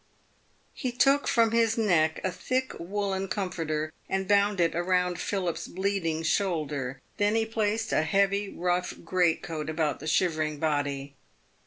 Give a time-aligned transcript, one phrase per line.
[0.73, 6.23] He took from his neck a thick woollen comforter, and bound it around Philip's bleeding
[6.23, 11.13] shoulder; then he placed a heavy rough great coat about the shivering body.